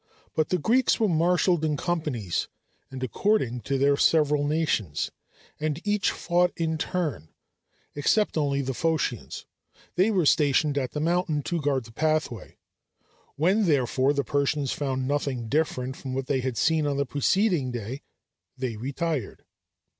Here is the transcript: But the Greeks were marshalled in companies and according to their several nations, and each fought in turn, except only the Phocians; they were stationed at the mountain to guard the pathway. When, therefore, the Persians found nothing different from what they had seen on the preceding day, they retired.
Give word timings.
But 0.33 0.49
the 0.49 0.57
Greeks 0.57 0.99
were 0.99 1.07
marshalled 1.07 1.63
in 1.63 1.77
companies 1.77 2.47
and 2.89 3.03
according 3.03 3.59
to 3.61 3.77
their 3.77 3.95
several 3.95 4.47
nations, 4.47 5.11
and 5.59 5.79
each 5.87 6.09
fought 6.09 6.51
in 6.57 6.79
turn, 6.79 7.29
except 7.93 8.35
only 8.35 8.63
the 8.63 8.73
Phocians; 8.73 9.45
they 9.93 10.09
were 10.09 10.25
stationed 10.25 10.75
at 10.75 10.93
the 10.93 10.99
mountain 10.99 11.43
to 11.43 11.61
guard 11.61 11.83
the 11.85 11.91
pathway. 11.91 12.57
When, 13.35 13.65
therefore, 13.65 14.11
the 14.13 14.23
Persians 14.23 14.71
found 14.71 15.07
nothing 15.07 15.47
different 15.47 15.95
from 15.95 16.15
what 16.15 16.25
they 16.25 16.39
had 16.39 16.57
seen 16.57 16.87
on 16.87 16.97
the 16.97 17.05
preceding 17.05 17.69
day, 17.69 18.01
they 18.57 18.77
retired. 18.77 19.45